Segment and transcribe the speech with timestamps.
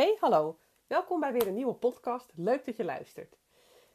[0.00, 0.58] Hey, hallo.
[0.86, 2.32] Welkom bij weer een nieuwe podcast.
[2.34, 3.36] Leuk dat je luistert.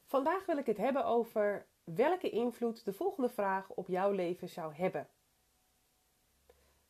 [0.04, 4.74] Vandaag wil ik het hebben over welke invloed de volgende vraag op jouw leven zou
[4.74, 5.10] hebben.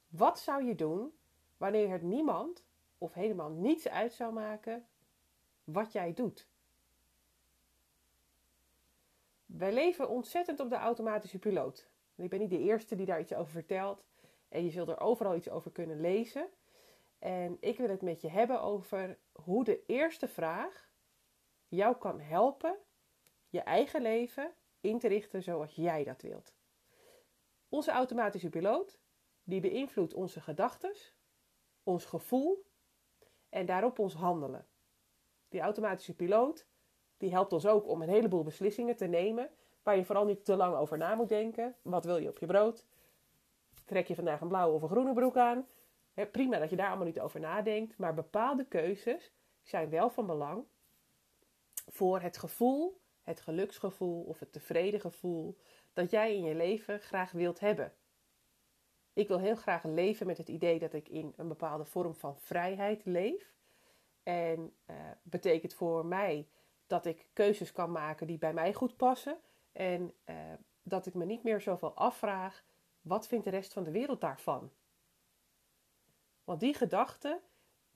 [0.07, 1.13] Wat zou je doen
[1.57, 2.63] wanneer het niemand
[2.97, 4.87] of helemaal niets uit zou maken
[5.63, 6.47] wat jij doet?
[9.45, 11.87] Wij leven ontzettend op de automatische piloot.
[12.15, 14.03] Ik ben niet de eerste die daar iets over vertelt.
[14.49, 16.49] En je zult er overal iets over kunnen lezen.
[17.19, 20.89] En ik wil het met je hebben over hoe de eerste vraag
[21.67, 22.77] jou kan helpen
[23.49, 26.53] je eigen leven in te richten zoals jij dat wilt.
[27.69, 28.99] Onze automatische piloot
[29.43, 30.95] die beïnvloedt onze gedachten,
[31.83, 32.65] ons gevoel
[33.49, 34.67] en daarop ons handelen.
[35.49, 36.67] Die automatische piloot
[37.17, 39.49] die helpt ons ook om een heleboel beslissingen te nemen
[39.83, 41.75] waar je vooral niet te lang over na moet denken.
[41.81, 42.85] Wat wil je op je brood?
[43.85, 45.67] Trek je vandaag een blauwe of een groene broek aan?
[46.31, 50.65] Prima dat je daar allemaal niet over nadenkt, maar bepaalde keuzes zijn wel van belang
[51.87, 55.57] voor het gevoel, het geluksgevoel of het tevreden gevoel
[55.93, 57.93] dat jij in je leven graag wilt hebben.
[59.13, 62.39] Ik wil heel graag leven met het idee dat ik in een bepaalde vorm van
[62.39, 63.53] vrijheid leef.
[64.23, 66.47] En uh, betekent voor mij
[66.87, 69.37] dat ik keuzes kan maken die bij mij goed passen.
[69.71, 70.35] En uh,
[70.83, 72.63] dat ik me niet meer zoveel afvraag:
[73.01, 74.71] wat vindt de rest van de wereld daarvan?
[76.45, 77.41] Want die gedachte,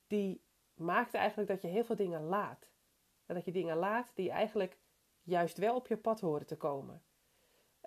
[0.07, 0.41] die
[0.73, 2.69] maakt eigenlijk dat je heel veel dingen laat.
[3.25, 4.77] En dat je dingen laat die eigenlijk
[5.23, 7.03] juist wel op je pad horen te komen.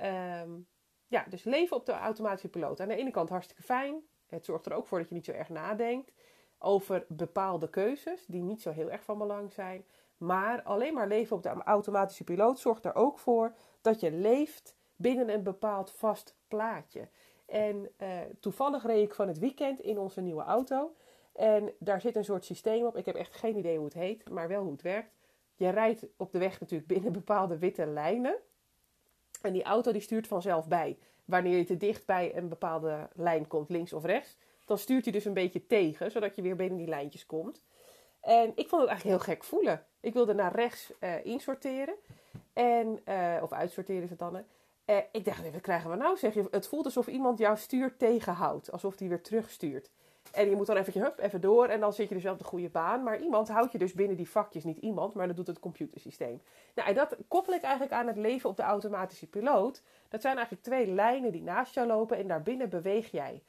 [0.03, 0.67] Um,
[1.07, 2.81] ja, dus leven op de automatische piloot.
[2.81, 4.03] Aan de ene kant hartstikke fijn.
[4.27, 6.13] Het zorgt er ook voor dat je niet zo erg nadenkt
[6.59, 9.85] over bepaalde keuzes die niet zo heel erg van belang zijn.
[10.17, 14.77] Maar alleen maar leven op de automatische piloot zorgt er ook voor dat je leeft
[14.97, 17.09] binnen een bepaald vast plaatje.
[17.53, 18.09] En uh,
[18.41, 20.95] toevallig reed ik van het weekend in onze nieuwe auto.
[21.33, 22.97] En daar zit een soort systeem op.
[22.97, 25.13] Ik heb echt geen idee hoe het heet, maar wel hoe het werkt.
[25.55, 28.37] Je rijdt op de weg natuurlijk binnen bepaalde witte lijnen.
[29.43, 30.99] En die auto die stuurt vanzelf bij.
[31.25, 35.13] Wanneer je te dicht bij een bepaalde lijn komt, links of rechts, dan stuurt hij
[35.13, 37.63] dus een beetje tegen, zodat je weer binnen die lijntjes komt.
[38.21, 39.87] En ik vond het eigenlijk heel gek voelen.
[40.01, 41.95] Ik wilde naar rechts uh, insorteren.
[42.53, 44.45] En, uh, of uitsorteren is het dan.
[44.93, 46.17] Uh, ik dacht, wat krijgen we nou?
[46.17, 48.73] Zeg je, het voelt alsof iemand jouw stuur tegenhoudt.
[48.73, 49.91] Alsof die weer terugstuurt.
[50.33, 51.67] En je moet dan eventjes, hup, even door.
[51.67, 53.03] En dan zit je dus wel op de goede baan.
[53.03, 54.65] Maar iemand houdt je dus binnen die vakjes.
[54.65, 56.43] Niet iemand, maar dat doet het computersysteem.
[56.75, 59.83] Nou, dat koppel ik eigenlijk aan het leven op de automatische piloot.
[60.09, 62.17] Dat zijn eigenlijk twee lijnen die naast jou lopen.
[62.17, 63.43] En daarbinnen beweeg jij.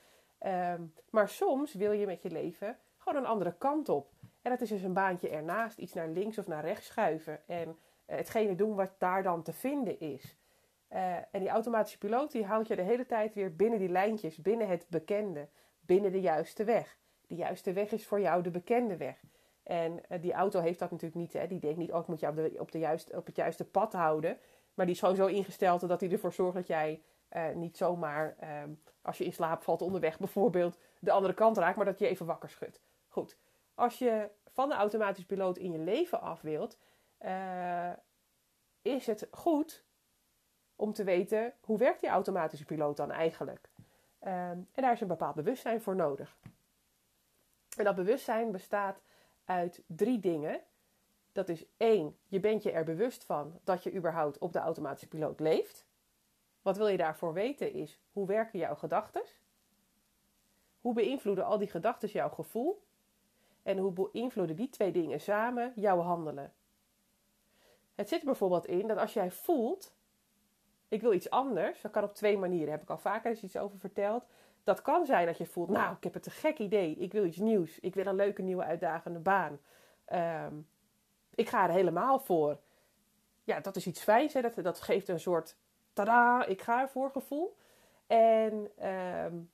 [0.46, 4.10] Um, maar soms wil je met je leven gewoon een andere kant op.
[4.42, 5.78] En dat is dus een baantje ernaast.
[5.78, 7.48] Iets naar links of naar rechts schuiven.
[7.48, 7.76] En uh,
[8.06, 10.38] hetgene doen wat daar dan te vinden is.
[10.94, 14.38] Uh, en die automatische piloot die houdt je de hele tijd weer binnen die lijntjes,
[14.38, 15.48] binnen het bekende,
[15.80, 16.98] binnen de juiste weg.
[17.28, 19.24] De juiste weg is voor jou de bekende weg.
[19.64, 21.34] En uh, die auto heeft dat natuurlijk niet.
[21.34, 21.48] Hè?
[21.48, 23.94] Die denkt niet, oh, ik moet jou op, de, op, de op het juiste pad
[23.94, 24.38] houden.
[24.74, 28.36] Maar die is gewoon zo ingesteld dat hij ervoor zorgt dat jij uh, niet zomaar,
[28.64, 32.08] um, als je in slaap valt onderweg bijvoorbeeld, de andere kant raakt, maar dat je
[32.08, 32.82] even wakker schudt.
[33.08, 33.38] Goed,
[33.76, 36.78] als je van de automatische piloot in je leven af wilt,
[38.82, 39.86] is het goed
[40.76, 43.70] om te weten hoe werkt die automatische piloot dan eigenlijk.
[44.22, 46.38] Um, en daar is een bepaald bewustzijn voor nodig.
[47.78, 49.02] En dat bewustzijn bestaat
[49.46, 50.62] uit drie dingen.
[51.32, 55.08] Dat is één, je bent je er bewust van dat je überhaupt op de automatische
[55.08, 55.86] piloot leeft.
[56.62, 59.24] Wat wil je daarvoor weten is, hoe werken jouw gedachten?
[60.82, 62.84] Hoe beïnvloeden al die gedachten jouw gevoel?
[63.64, 66.54] En hoe beïnvloeden die twee dingen samen jouw handelen?
[67.96, 69.94] Het zit bijvoorbeeld in dat als jij voelt
[70.94, 71.82] ik wil iets anders.
[71.82, 72.72] Dat kan op twee manieren.
[72.72, 74.26] Heb ik al vaker eens iets over verteld.
[74.64, 76.96] Dat kan zijn dat je voelt, nou, ik heb het een gek idee.
[76.96, 77.80] Ik wil iets nieuws.
[77.80, 79.60] Ik wil een leuke, nieuwe, uitdagende baan.
[80.14, 80.68] Um,
[81.36, 82.60] ik ga er helemaal voor.
[83.44, 84.34] Ja, dat is iets fijns.
[84.34, 84.42] Hè?
[84.42, 85.56] Dat, dat geeft een soort,
[85.94, 87.58] tada, ik ga ervoor gevoel.
[88.08, 89.52] En um,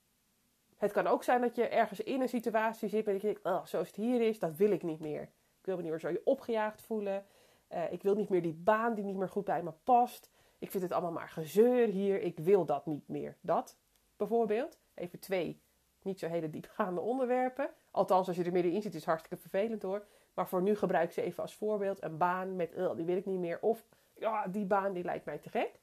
[0.77, 3.65] het kan ook zijn dat je ergens in een situatie zit en je denkt, oh,
[3.65, 5.21] zoals het hier is, dat wil ik niet meer.
[5.59, 7.25] Ik wil me niet meer zo opgejaagd voelen.
[7.73, 10.29] Uh, ik wil niet meer die baan die niet meer goed bij me past.
[10.59, 12.21] Ik vind het allemaal maar gezeur hier.
[12.21, 13.37] Ik wil dat niet meer.
[13.41, 13.77] Dat
[14.17, 14.79] bijvoorbeeld.
[14.93, 15.61] Even twee
[16.01, 17.69] niet zo hele diepgaande onderwerpen.
[17.91, 20.05] Althans, als je er middenin zit, is het hartstikke vervelend hoor.
[20.33, 22.03] Maar voor nu gebruik ik ze even als voorbeeld.
[22.03, 23.57] Een baan met, uh, die wil ik niet meer.
[23.61, 25.79] Of, ja, die baan die lijkt mij te gek.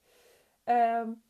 [0.64, 1.22] Um,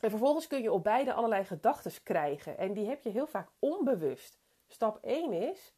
[0.00, 2.58] en vervolgens kun je op beide allerlei gedachten krijgen.
[2.58, 4.38] En die heb je heel vaak onbewust.
[4.66, 5.74] Stap 1 is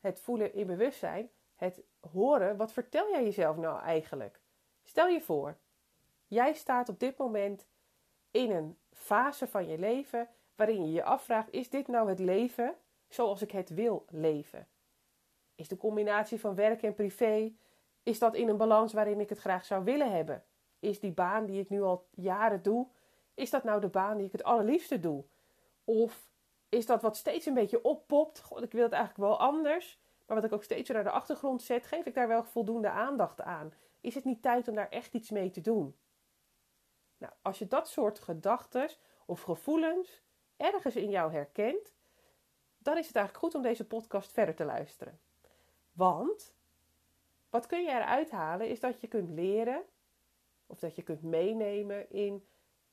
[0.00, 1.30] het voelen in bewustzijn.
[1.54, 1.82] Het
[2.12, 4.40] horen, wat vertel jij jezelf nou eigenlijk?
[4.82, 5.56] Stel je voor,
[6.26, 7.66] jij staat op dit moment
[8.30, 12.74] in een fase van je leven waarin je je afvraagt: is dit nou het leven
[13.08, 14.66] zoals ik het wil leven?
[15.54, 17.52] Is de combinatie van werk en privé,
[18.02, 20.44] is dat in een balans waarin ik het graag zou willen hebben?
[20.78, 22.86] Is die baan die ik nu al jaren doe,
[23.34, 25.24] is dat nou de baan die ik het allerliefste doe?
[25.84, 26.30] Of
[26.68, 28.40] is dat wat steeds een beetje oppopt?
[28.40, 30.00] God, ik wil het eigenlijk wel anders.
[30.26, 33.40] Maar wat ik ook steeds naar de achtergrond zet, geef ik daar wel voldoende aandacht
[33.40, 33.72] aan?
[34.02, 35.96] Is het niet tijd om daar echt iets mee te doen?
[37.18, 38.90] Nou, als je dat soort gedachten
[39.26, 40.22] of gevoelens
[40.56, 41.94] ergens in jou herkent,
[42.78, 45.20] dan is het eigenlijk goed om deze podcast verder te luisteren.
[45.92, 46.54] Want
[47.50, 49.82] wat kun je eruit halen is dat je kunt leren
[50.66, 52.46] of dat je kunt meenemen in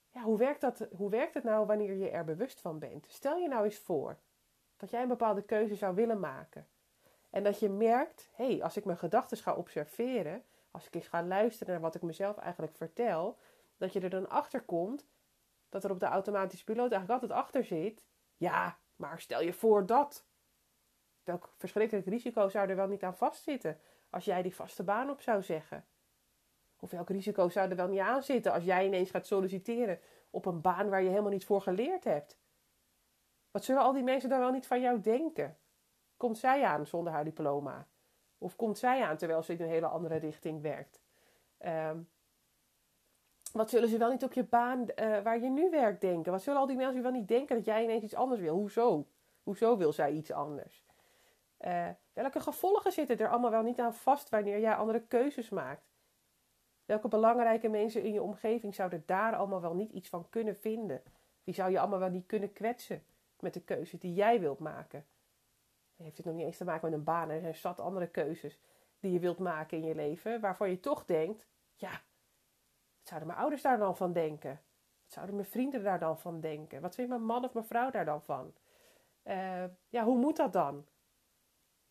[0.10, 3.06] ja, hoe, werkt dat, hoe werkt het nou wanneer je er bewust van bent?
[3.10, 4.20] Stel je nou eens voor
[4.78, 6.68] dat jij een bepaalde keuze zou willen maken.
[7.30, 11.08] En dat je merkt, hé, hey, als ik mijn gedachten ga observeren, als ik eens
[11.08, 13.38] ga luisteren naar wat ik mezelf eigenlijk vertel,
[13.78, 15.08] dat je er dan achter komt
[15.70, 18.04] dat er op de automatische piloot eigenlijk altijd achter zit.
[18.38, 20.28] Ja, maar stel je voor dat.
[21.24, 23.80] Welk verschrikkelijk risico zou er wel niet aan vastzitten
[24.10, 25.86] als jij die vaste baan op zou zeggen?
[26.80, 30.00] Of welk risico zou er wel niet aan zitten als jij ineens gaat solliciteren
[30.30, 32.40] op een baan waar je helemaal niet voor geleerd hebt?
[33.52, 35.58] Wat zullen al die mensen dan wel niet van jou denken?
[36.18, 37.88] Komt zij aan zonder haar diploma?
[38.40, 41.02] Of komt zij aan terwijl ze in een hele andere richting werkt?
[41.66, 42.10] Um,
[43.52, 46.32] wat zullen ze wel niet op je baan uh, waar je nu werkt denken?
[46.32, 48.56] Wat zullen al die mensen wel niet denken dat jij ineens iets anders wil?
[48.56, 49.08] Hoezo?
[49.44, 50.86] Hoezo wil zij iets anders?
[51.62, 55.90] Uh, welke gevolgen zitten er allemaal wel niet aan vast wanneer jij andere keuzes maakt?
[56.86, 61.04] Welke belangrijke mensen in je omgeving zouden daar allemaal wel niet iets van kunnen vinden?
[61.44, 63.04] Wie zou je allemaal wel niet kunnen kwetsen
[63.40, 65.06] met de keuzes die jij wilt maken?
[66.04, 67.30] Heeft het nog niet eens te maken met een baan.
[67.30, 68.60] Er zijn zat andere keuzes
[69.00, 72.02] die je wilt maken in je leven, waarvan je toch denkt: ja,
[73.02, 74.62] zouden mijn ouders daar dan van denken?
[75.04, 76.82] Wat zouden mijn vrienden daar dan van denken?
[76.82, 78.54] Wat vindt mijn man of mijn vrouw daar dan van?
[79.24, 80.86] Uh, ja, hoe moet dat dan?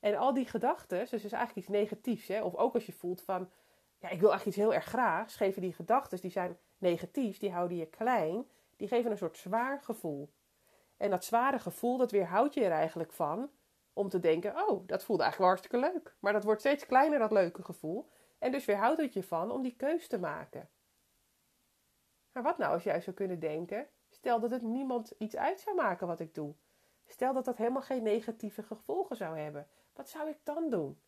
[0.01, 2.29] En al die gedachten, dus is eigenlijk iets negatiefs.
[2.29, 2.43] Hè?
[2.43, 3.51] Of ook als je voelt van,
[3.99, 5.37] ja, ik wil eigenlijk iets heel erg graag.
[5.37, 8.49] Geven die gedachten, die zijn negatief, die houden je klein.
[8.77, 10.33] Die geven een soort zwaar gevoel.
[10.97, 13.51] En dat zware gevoel, dat weerhoudt je er eigenlijk van
[13.99, 16.17] om te denken, oh, dat voelde eigenlijk wel hartstikke leuk.
[16.21, 18.09] Maar dat wordt steeds kleiner, dat leuke gevoel.
[18.39, 20.71] En dus weerhoudt het je van om die keus te maken.
[22.33, 25.77] Maar wat nou als jij zou kunnen denken: stel dat het niemand iets uit zou
[25.77, 26.55] maken wat ik doe.
[27.07, 29.69] Stel dat dat helemaal geen negatieve gevolgen zou hebben.
[29.93, 31.01] Wat zou ik dan doen?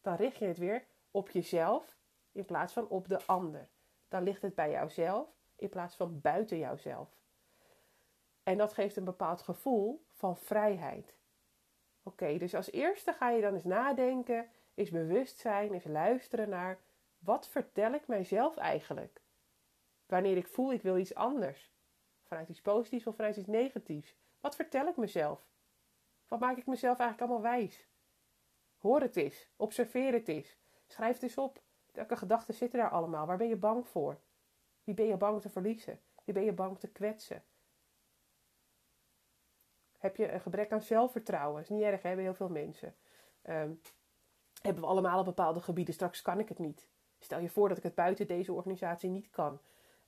[0.00, 1.96] Dan richt je het weer op jezelf
[2.32, 3.68] in plaats van op de ander.
[4.08, 7.22] Dan ligt het bij jouzelf in plaats van buiten jouzelf.
[8.42, 11.14] En dat geeft een bepaald gevoel van vrijheid.
[12.06, 16.78] Oké, dus als eerste ga je dan eens nadenken, eens bewust zijn, eens luisteren naar
[17.18, 19.20] wat vertel ik mijzelf eigenlijk?
[20.06, 21.72] Wanneer ik voel ik wil iets anders.
[22.22, 24.14] Vanuit iets positiefs of vanuit iets negatiefs.
[24.40, 25.46] Wat vertel ik mezelf?
[26.28, 27.88] Wat maak ik mezelf eigenlijk allemaal wijs?
[28.78, 29.48] Hoor het eens.
[29.56, 30.56] Observeer het eens.
[30.86, 31.62] Schrijf het eens op.
[31.92, 33.26] Welke gedachten zitten daar allemaal?
[33.26, 34.20] Waar ben je bang voor?
[34.84, 36.00] Wie ben je bang te verliezen?
[36.24, 37.44] Wie ben je bang te kwetsen?
[40.04, 41.54] Heb je een gebrek aan zelfvertrouwen?
[41.54, 42.08] Dat is niet erg, hè?
[42.08, 42.94] hebben heel veel mensen.
[43.48, 43.80] Um,
[44.62, 45.94] hebben we allemaal op bepaalde gebieden.
[45.94, 46.88] Straks kan ik het niet.
[47.18, 49.60] Stel je voor dat ik het buiten deze organisatie niet kan.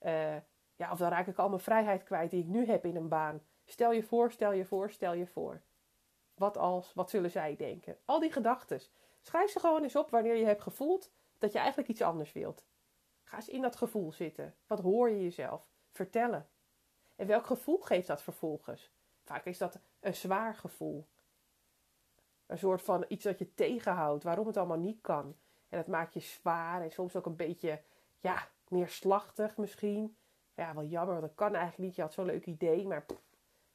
[0.03, 0.37] Uh,
[0.77, 3.09] ja, of dan raak ik al mijn vrijheid kwijt die ik nu heb in een
[3.09, 3.43] baan.
[3.65, 5.63] Stel je voor, stel je voor, stel je voor.
[6.35, 7.97] Wat als, wat zullen zij denken?
[8.05, 8.81] Al die gedachten.
[9.23, 12.67] Schrijf ze gewoon eens op wanneer je hebt gevoeld dat je eigenlijk iets anders wilt.
[13.25, 14.55] Ga eens in dat gevoel zitten.
[14.67, 15.69] Wat hoor je jezelf?
[15.91, 16.49] Vertellen.
[17.17, 18.95] En welk gevoel geeft dat vervolgens?
[19.27, 21.07] Vaak is dat een zwaar gevoel.
[22.47, 25.37] Een soort van iets dat je tegenhoudt, waarom het allemaal niet kan.
[25.69, 27.81] En dat maakt je zwaar en soms ook een beetje,
[28.21, 30.17] ja, neerslachtig misschien.
[30.55, 31.97] Ja, wel jammer, want dat kan eigenlijk niet.
[31.97, 33.05] Je had zo'n leuk idee, maar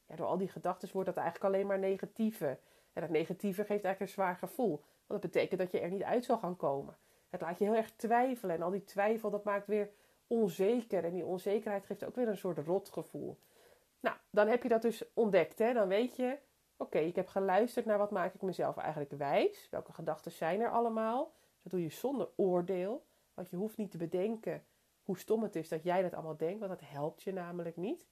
[0.06, 2.58] ja, door al die gedachten wordt dat eigenlijk alleen maar negatieve.
[2.92, 4.82] En dat negatieve geeft eigenlijk een zwaar gevoel.
[5.06, 6.96] Want dat betekent dat je er niet uit zal gaan komen.
[7.30, 8.56] Het laat je heel erg twijfelen.
[8.56, 9.90] En al die twijfel, dat maakt weer
[10.26, 11.04] onzeker.
[11.04, 13.38] En die onzekerheid geeft ook weer een soort rotgevoel.
[14.02, 15.58] Nou, dan heb je dat dus ontdekt.
[15.58, 15.72] Hè?
[15.72, 16.38] Dan weet je,
[16.76, 19.68] oké, ik heb geluisterd naar wat maak ik mezelf eigenlijk wijs.
[19.70, 21.32] Welke gedachten zijn er allemaal?
[21.62, 23.06] Dat doe je zonder oordeel.
[23.34, 24.64] Want je hoeft niet te bedenken
[25.02, 28.06] hoe stom het is dat jij dat allemaal denkt, want dat helpt je namelijk niet.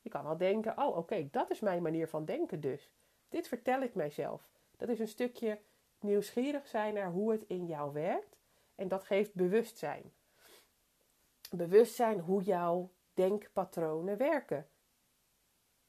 [0.00, 2.90] Je kan wel denken, oh oké, dat is mijn manier van denken dus.
[3.28, 4.48] Dit vertel ik mijzelf.
[4.76, 5.58] Dat is een stukje
[6.00, 8.36] nieuwsgierig zijn naar hoe het in jou werkt.
[8.74, 10.12] En dat geeft bewustzijn.
[11.50, 14.68] Bewustzijn hoe jouw denkpatronen werken.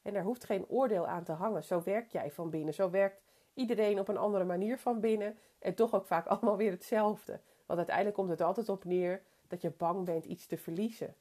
[0.06, 1.64] En daar hoeft geen oordeel aan te hangen.
[1.64, 2.74] Zo werk jij van binnen.
[2.74, 3.22] Zo werkt
[3.54, 5.38] iedereen op een andere manier van binnen.
[5.58, 7.40] En toch ook vaak allemaal weer hetzelfde.
[7.64, 11.16] Want uiteindelijk komt het altijd op neer dat je bang bent iets te verliezen.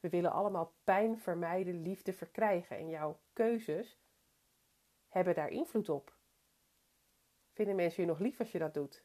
[0.00, 4.00] We willen allemaal pijn vermijden, liefde verkrijgen en jouw keuzes
[5.08, 6.16] hebben daar invloed op.
[7.50, 9.04] Vinden mensen je nog lief als je dat doet?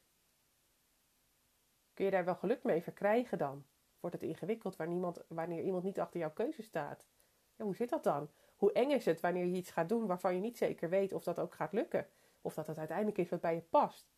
[1.94, 3.66] Kun je daar wel geluk mee verkrijgen dan?
[4.00, 7.08] Wordt het ingewikkeld wanneer iemand, wanneer iemand niet achter jouw keuze staat?
[7.58, 8.28] Ja, hoe zit dat dan?
[8.56, 11.24] Hoe eng is het wanneer je iets gaat doen waarvan je niet zeker weet of
[11.24, 12.06] dat ook gaat lukken?
[12.40, 14.08] Of dat het uiteindelijk is wat bij je past?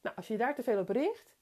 [0.00, 1.36] Nou, als je daar te veel op richt,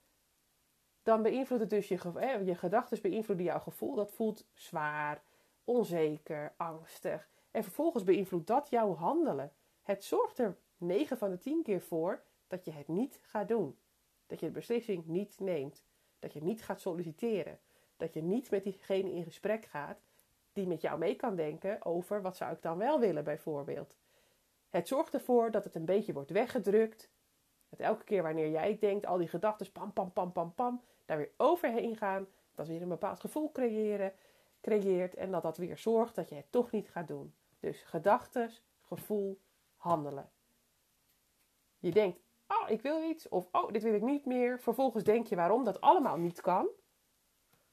[1.02, 3.94] dan beïnvloedt het dus je, je gedachten, beïnvloeden jouw gevoel.
[3.94, 5.22] Dat voelt zwaar,
[5.64, 7.28] onzeker, angstig.
[7.50, 9.52] En vervolgens beïnvloedt dat jouw handelen.
[9.82, 13.78] Het zorgt er 9 van de 10 keer voor dat je het niet gaat doen.
[14.26, 15.84] Dat je de beslissing niet neemt.
[16.18, 17.58] Dat je niet gaat solliciteren.
[17.96, 20.05] Dat je niet met diegene in gesprek gaat
[20.56, 23.94] die met jou mee kan denken over wat zou ik dan wel willen bijvoorbeeld.
[24.70, 27.10] Het zorgt ervoor dat het een beetje wordt weggedrukt.
[27.68, 31.16] Dat elke keer wanneer jij denkt, al die gedachten pam, pam, pam, pam, pam, daar
[31.16, 32.26] weer overheen gaan.
[32.54, 34.12] Dat weer een bepaald gevoel creëren,
[34.60, 37.34] creëert en dat dat weer zorgt dat je het toch niet gaat doen.
[37.60, 39.40] Dus gedachten, gevoel,
[39.76, 40.30] handelen.
[41.78, 44.60] Je denkt, oh, ik wil iets, of oh, dit wil ik niet meer.
[44.60, 46.68] Vervolgens denk je waarom dat allemaal niet kan.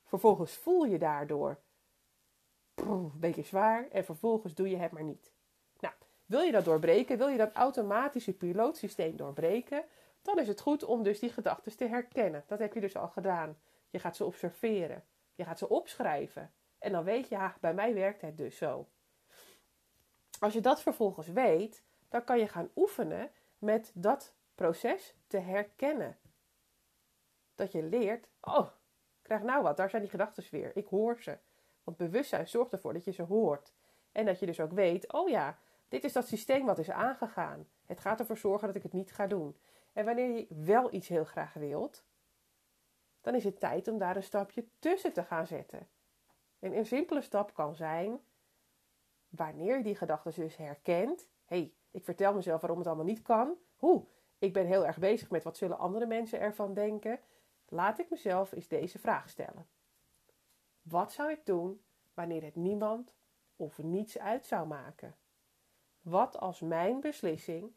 [0.04, 1.60] Vervolgens voel je daardoor
[2.88, 5.32] een beetje zwaar en vervolgens doe je het maar niet.
[5.80, 5.94] Nou,
[6.26, 9.84] wil je dat doorbreken, wil je dat automatische pilootsysteem doorbreken,
[10.22, 12.44] dan is het goed om dus die gedachten te herkennen.
[12.48, 13.58] Dat heb je dus al gedaan.
[13.90, 15.04] Je gaat ze observeren.
[15.36, 16.54] Je gaat ze opschrijven.
[16.80, 18.88] En dan weet je, ja, bij mij werkt het dus zo.
[20.40, 26.18] Als je dat vervolgens weet, dan kan je gaan oefenen met dat proces te herkennen.
[27.56, 28.68] Dat je leert, oh,
[29.22, 30.72] krijg nou wat, daar zijn die gedachten weer.
[30.78, 31.38] Ik hoor ze.
[31.84, 33.74] Want bewustzijn zorgt ervoor dat je ze hoort.
[34.12, 37.68] En dat je dus ook weet, oh ja, dit is dat systeem wat is aangegaan.
[37.86, 39.58] Het gaat ervoor zorgen dat ik het niet ga doen.
[39.94, 42.06] En wanneer je wel iets heel graag wilt,
[43.22, 45.88] dan is het tijd om daar een stapje tussen te gaan zetten.
[46.60, 48.20] En een simpele stap kan zijn,
[49.30, 53.22] wanneer je die gedachten dus herkent, hé, hey, ik vertel mezelf waarom het allemaal niet
[53.22, 53.58] kan.
[53.76, 54.06] Hoe?
[54.38, 57.20] Ik ben heel erg bezig met wat zullen andere mensen ervan denken.
[57.68, 59.68] Laat ik mezelf eens deze vraag stellen.
[60.84, 63.14] Wat zou ik doen wanneer het niemand
[63.56, 65.18] of niets uit zou maken?
[66.02, 67.76] Wat als mijn beslissing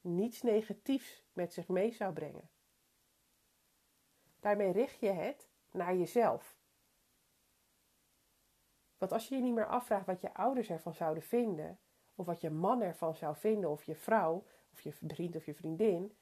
[0.00, 2.50] niets negatiefs met zich mee zou brengen?
[4.40, 6.60] Daarmee richt je het naar jezelf.
[8.98, 11.78] Want als je je niet meer afvraagt wat je ouders ervan zouden vinden,
[12.14, 15.54] of wat je man ervan zou vinden, of je vrouw, of je vriend of je
[15.54, 16.16] vriendin,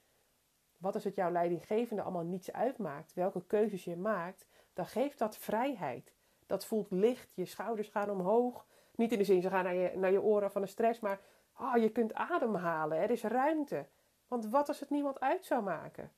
[0.76, 5.36] wat als het jouw leidinggevende allemaal niets uitmaakt, welke keuzes je maakt, dan geeft dat
[5.36, 6.14] vrijheid.
[6.50, 8.66] Dat voelt licht, je schouders gaan omhoog.
[8.94, 11.20] Niet in de zin, ze gaan naar je, naar je oren van de stress, maar
[11.58, 12.98] oh, je kunt ademhalen.
[12.98, 13.86] Er is ruimte.
[14.26, 16.12] Want wat als het niemand uit zou maken?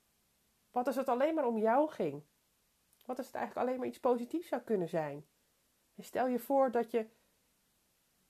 [0.71, 2.23] Wat als het alleen maar om jou ging?
[3.05, 5.27] Wat als het eigenlijk alleen maar iets positiefs zou kunnen zijn?
[5.95, 7.07] En stel je voor dat, je,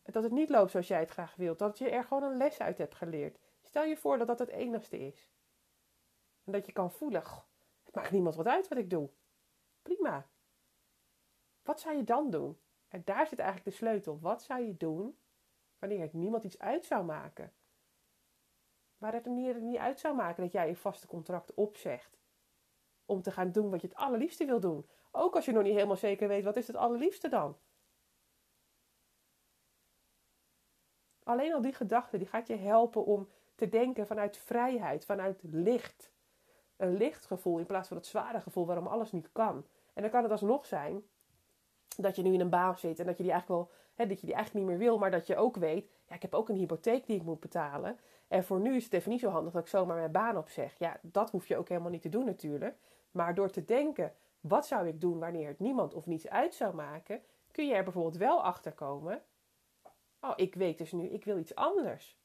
[0.02, 1.58] dat het niet loopt zoals jij het graag wilt.
[1.58, 3.38] Dat je er gewoon een les uit hebt geleerd.
[3.60, 5.28] Stel je voor dat dat het enigste is.
[6.44, 7.22] En dat je kan voelen,
[7.84, 9.10] het maakt niemand wat uit wat ik doe.
[9.82, 10.26] Prima.
[11.62, 12.60] Wat zou je dan doen?
[12.88, 14.20] En daar zit eigenlijk de sleutel.
[14.20, 15.18] Wat zou je doen
[15.78, 17.52] wanneer het niemand iets uit zou maken?
[18.98, 22.18] Waar het er niet uit zou maken dat jij je vaste contract opzegt.
[23.04, 24.88] Om te gaan doen wat je het allerliefste wil doen.
[25.10, 27.58] Ook als je nog niet helemaal zeker weet, wat is het allerliefste dan?
[31.22, 36.12] Alleen al die gedachte, die gaat je helpen om te denken vanuit vrijheid, vanuit licht.
[36.76, 39.66] Een licht gevoel in plaats van het zware gevoel waarom alles niet kan.
[39.94, 41.04] En dan kan het alsnog zijn
[41.96, 44.20] dat je nu in een baan zit en dat je die eigenlijk wel, hè, dat
[44.20, 46.48] je die eigenlijk niet meer wil, maar dat je ook weet, ja, ik heb ook
[46.48, 47.98] een hypotheek die ik moet betalen.
[48.28, 50.78] En voor nu is het even niet zo handig dat ik zomaar mijn baan opzeg.
[50.78, 52.76] Ja, dat hoef je ook helemaal niet te doen natuurlijk.
[53.10, 56.74] Maar door te denken, wat zou ik doen wanneer het niemand of niets uit zou
[56.74, 59.22] maken, kun je er bijvoorbeeld wel achter komen.
[60.20, 62.18] Oh, ik weet dus nu, ik wil iets anders.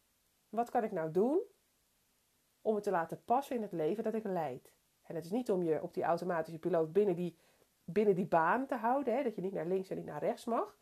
[0.49, 1.41] Wat kan ik nou doen
[2.61, 4.73] om het te laten passen in het leven dat ik leid?
[5.03, 7.37] En het is niet om je op die automatische piloot binnen die
[7.89, 9.15] binnen die baan te houden.
[9.15, 9.23] Hè?
[9.23, 10.77] Dat je niet naar links en niet naar rechts mag.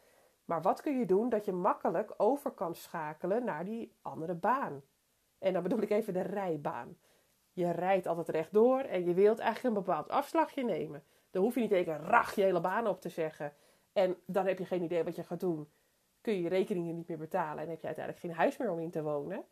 [0.46, 4.82] Maar wat kun je doen dat je makkelijk over kan schakelen naar die andere baan?
[5.38, 6.98] En dan bedoel ik even de rijbaan.
[7.52, 11.04] Je rijdt altijd rechtdoor en je wilt eigenlijk een bepaald afslagje nemen.
[11.30, 13.54] Dan hoef je niet tegen rach je hele baan op te zeggen.
[13.94, 15.70] En dan heb je geen idee wat je gaat doen.
[16.22, 18.80] Kun je je rekeningen niet meer betalen en heb je uiteindelijk geen huis meer om
[18.80, 19.46] in te wonen.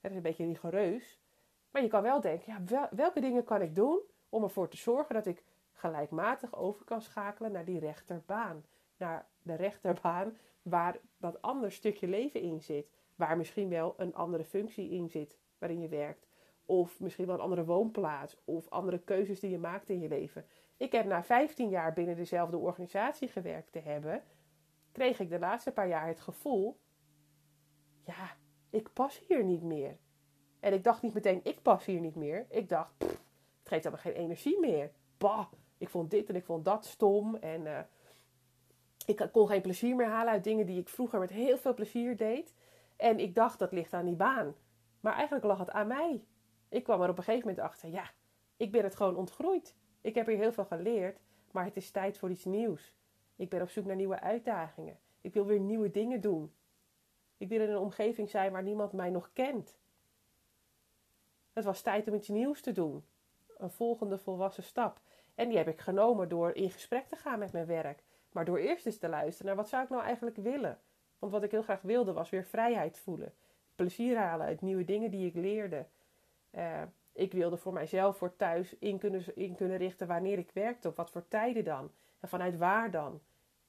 [0.00, 1.20] Dat is een beetje rigoureus.
[1.70, 5.14] Maar je kan wel denken, ja, welke dingen kan ik doen om ervoor te zorgen
[5.14, 8.64] dat ik gelijkmatig over kan schakelen naar die rechterbaan.
[8.96, 12.90] Naar de rechterbaan waar dat ander stukje leven in zit.
[13.14, 16.26] Waar misschien wel een andere functie in zit waarin je werkt.
[16.64, 18.36] Of misschien wel een andere woonplaats.
[18.44, 20.46] Of andere keuzes die je maakt in je leven.
[20.76, 24.22] Ik heb na 15 jaar binnen dezelfde organisatie gewerkt te hebben.
[24.92, 26.80] Kreeg ik de laatste paar jaar het gevoel.
[28.04, 28.36] Ja,
[28.70, 29.98] ik pas hier niet meer.
[30.60, 32.46] En ik dacht niet meteen, ik pas hier niet meer.
[32.50, 33.22] Ik dacht, pff,
[33.58, 34.92] het geeft allemaal geen energie meer.
[35.18, 37.34] Bah, ik vond dit en ik vond dat stom.
[37.34, 37.78] En uh,
[39.06, 42.16] ik kon geen plezier meer halen uit dingen die ik vroeger met heel veel plezier
[42.16, 42.54] deed.
[42.96, 44.54] En ik dacht, dat ligt aan die baan.
[45.00, 46.24] Maar eigenlijk lag het aan mij.
[46.68, 48.10] Ik kwam er op een gegeven moment achter, ja,
[48.56, 49.76] ik ben het gewoon ontgroeid.
[50.00, 52.96] Ik heb hier heel veel geleerd, maar het is tijd voor iets nieuws.
[53.36, 54.98] Ik ben op zoek naar nieuwe uitdagingen.
[55.20, 56.52] Ik wil weer nieuwe dingen doen.
[57.36, 59.78] Ik wil in een omgeving zijn waar niemand mij nog kent.
[61.52, 63.04] Het was tijd om iets nieuws te doen.
[63.56, 65.00] Een volgende volwassen stap.
[65.34, 68.02] En die heb ik genomen door in gesprek te gaan met mijn werk.
[68.32, 70.78] Maar door eerst eens te luisteren naar wat zou ik nou eigenlijk willen.
[71.18, 73.34] Want wat ik heel graag wilde was weer vrijheid voelen.
[73.74, 75.86] Plezier halen uit nieuwe dingen die ik leerde.
[76.50, 80.88] Uh, ik wilde voor mijzelf voor thuis in kunnen, in kunnen richten wanneer ik werkte.
[80.88, 81.90] Op wat voor tijden dan.
[82.20, 83.20] En vanuit waar dan.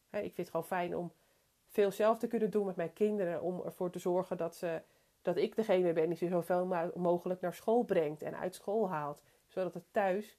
[0.09, 1.11] ik vind het gewoon fijn om
[1.67, 3.41] veel zelf te kunnen doen met mijn kinderen.
[3.41, 4.81] Om ervoor te zorgen dat, ze,
[5.21, 9.21] dat ik degene ben die ze zoveel mogelijk naar school brengt en uit school haalt.
[9.47, 10.37] Zodat het thuis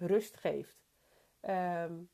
[0.00, 0.78] rust geeft.
[1.40, 2.10] Um,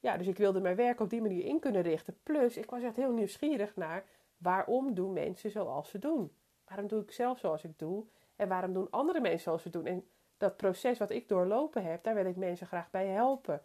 [0.00, 2.18] ja, dus ik wilde mijn werk op die manier in kunnen richten.
[2.22, 4.04] Plus, ik was echt heel nieuwsgierig naar
[4.36, 6.32] waarom doen mensen zoals ze doen?
[6.64, 8.06] Waarom doe ik zelf zoals ik doe?
[8.36, 9.86] En waarom doen andere mensen zoals ze doen?
[9.86, 13.62] En dat proces wat ik doorlopen heb, daar wil ik mensen graag bij helpen.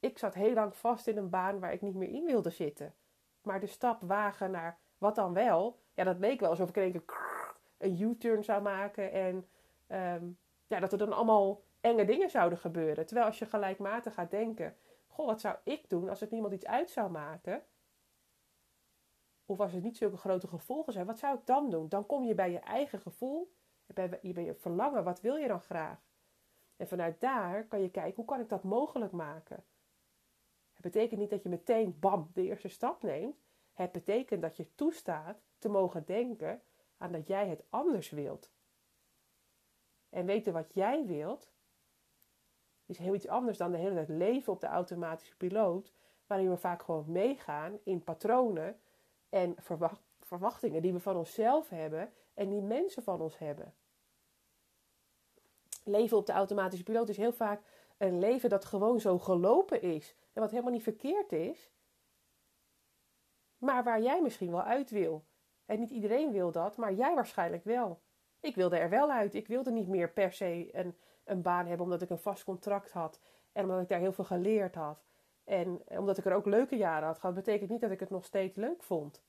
[0.00, 2.94] Ik zat heel lang vast in een baan waar ik niet meer in wilde zitten.
[3.42, 6.92] Maar de stap wagen naar wat dan wel, ja, dat leek wel alsof ik in
[6.92, 7.02] keer
[7.78, 9.12] een U-turn zou maken.
[9.12, 9.46] En
[10.14, 13.06] um, ja, dat er dan allemaal enge dingen zouden gebeuren.
[13.06, 16.66] Terwijl als je gelijkmatig gaat denken, goh, wat zou ik doen als het niemand iets
[16.66, 17.64] uit zou maken?
[19.44, 21.88] Of als het niet zulke grote gevolgen zijn, wat zou ik dan doen?
[21.88, 23.54] Dan kom je bij je eigen gevoel,
[23.86, 25.98] bij je, je verlangen, wat wil je dan graag?
[26.76, 29.64] En vanuit daar kan je kijken, hoe kan ik dat mogelijk maken?
[30.72, 33.36] Het betekent niet dat je meteen, bam, de eerste stap neemt.
[33.72, 36.62] Het betekent dat je toestaat te mogen denken
[36.96, 38.52] aan dat jij het anders wilt.
[40.08, 41.52] En weten wat jij wilt,
[42.90, 45.92] is heel iets anders dan de hele tijd leven op de automatische piloot,
[46.26, 48.80] waarin we vaak gewoon meegaan in patronen
[49.28, 49.56] en
[50.18, 53.74] verwachtingen die we van onszelf hebben en die mensen van ons hebben.
[55.84, 57.62] Leven op de automatische piloot is heel vaak
[57.98, 61.72] een leven dat gewoon zo gelopen is en wat helemaal niet verkeerd is,
[63.58, 65.24] maar waar jij misschien wel uit wil.
[65.66, 68.00] En niet iedereen wil dat, maar jij waarschijnlijk wel.
[68.40, 69.34] Ik wilde er wel uit.
[69.34, 70.96] Ik wilde niet meer per se een
[71.30, 73.20] een baan hebben omdat ik een vast contract had.
[73.52, 75.04] En omdat ik daar heel veel geleerd had.
[75.44, 78.24] En omdat ik er ook leuke jaren had gehad, betekent niet dat ik het nog
[78.24, 79.22] steeds leuk vond.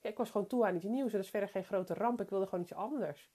[0.00, 2.20] ik was gewoon toe aan iets nieuws en dat is verder geen grote ramp.
[2.20, 3.30] Ik wilde gewoon iets anders.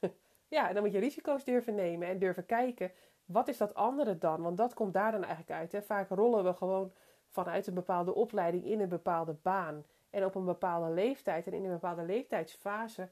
[0.48, 2.92] ja, en dan moet je risico's durven nemen en durven kijken.
[3.24, 4.42] Wat is dat andere dan?
[4.42, 5.72] Want dat komt daar dan eigenlijk uit.
[5.72, 5.82] Hè?
[5.82, 6.92] Vaak rollen we gewoon
[7.28, 9.84] vanuit een bepaalde opleiding in een bepaalde baan.
[10.10, 13.10] En op een bepaalde leeftijd en in een bepaalde leeftijdsfase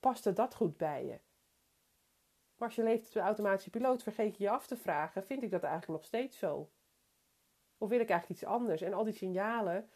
[0.00, 1.18] paste dat goed bij je.
[2.58, 5.42] Maar als je leeft op de automatische piloot, vergeet je je af te vragen: vind
[5.42, 6.70] ik dat eigenlijk nog steeds zo?
[7.78, 8.82] Of wil ik eigenlijk iets anders?
[8.82, 9.90] En al die signalen,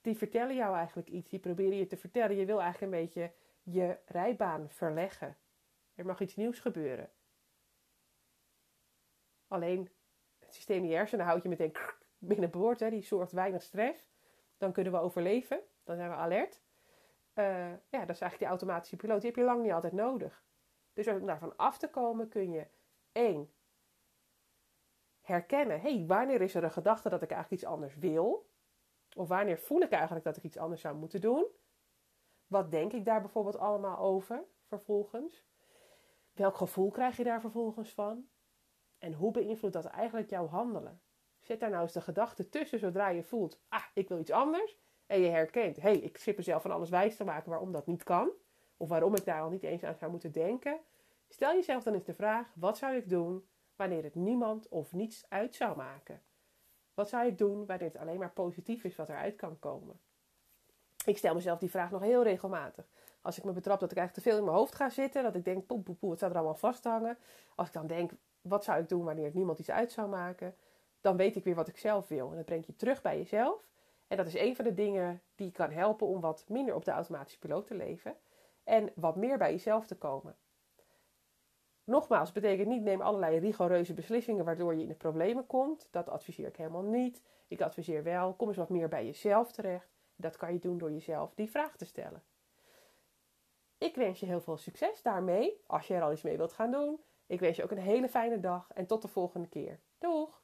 [0.00, 1.28] die vertellen jou eigenlijk iets.
[1.28, 2.36] Die proberen je te vertellen.
[2.36, 5.36] Je wil eigenlijk een beetje je rijbaan verleggen.
[5.94, 7.10] Er mag iets nieuws gebeuren.
[9.48, 9.90] Alleen
[10.38, 11.76] het systeem je hersenen houdt je meteen
[12.18, 12.80] binnenboord.
[12.80, 12.90] Hè.
[12.90, 14.10] Die zorgt weinig stress.
[14.56, 15.60] Dan kunnen we overleven.
[15.84, 16.62] Dan zijn we alert.
[17.34, 19.20] Uh, ja, dat is eigenlijk die automatische piloot.
[19.20, 20.46] Die heb je lang niet altijd nodig.
[20.98, 22.66] Dus om daarvan af te komen kun je
[23.12, 23.52] één
[25.20, 25.80] herkennen.
[25.80, 28.50] hey, wanneer is er een gedachte dat ik eigenlijk iets anders wil?
[29.16, 31.46] Of wanneer voel ik eigenlijk dat ik iets anders zou moeten doen?
[32.46, 35.46] Wat denk ik daar bijvoorbeeld allemaal over vervolgens?
[36.32, 38.28] Welk gevoel krijg je daar vervolgens van?
[38.98, 41.02] En hoe beïnvloedt dat eigenlijk jouw handelen?
[41.40, 44.78] Zet daar nou eens de gedachte tussen zodra je voelt, ah, ik wil iets anders.
[45.06, 47.86] En je herkent, hé, hey, ik zit mezelf van alles wijs te maken waarom dat
[47.86, 48.32] niet kan
[48.78, 50.78] of waarom ik daar al niet eens aan zou moeten denken,
[51.28, 55.24] stel jezelf dan eens de vraag: wat zou ik doen wanneer het niemand of niets
[55.28, 56.22] uit zou maken?
[56.94, 60.00] Wat zou ik doen wanneer het alleen maar positief is wat eruit kan komen?
[61.04, 62.88] Ik stel mezelf die vraag nog heel regelmatig.
[63.20, 65.34] Als ik me betrap dat ik eigenlijk te veel in mijn hoofd ga zitten, dat
[65.34, 67.18] ik denk, poep, poep, poep, het zou er allemaal vasthangen.
[67.54, 70.54] Als ik dan denk, wat zou ik doen wanneer het niemand iets uit zou maken?
[71.00, 72.30] Dan weet ik weer wat ik zelf wil.
[72.30, 73.68] En dat brengt je terug bij jezelf.
[74.08, 76.90] En dat is een van de dingen die kan helpen om wat minder op de
[76.90, 78.16] automatische piloot te leven
[78.68, 80.36] en wat meer bij jezelf te komen.
[81.84, 85.88] Nogmaals, betekent niet neem allerlei rigoureuze beslissingen waardoor je in de problemen komt.
[85.90, 87.22] Dat adviseer ik helemaal niet.
[87.46, 89.88] Ik adviseer wel, kom eens wat meer bij jezelf terecht.
[90.16, 92.22] Dat kan je doen door jezelf die vraag te stellen.
[93.78, 96.70] Ik wens je heel veel succes daarmee, als je er al iets mee wilt gaan
[96.70, 97.00] doen.
[97.26, 99.80] Ik wens je ook een hele fijne dag en tot de volgende keer.
[99.98, 100.37] Doeg!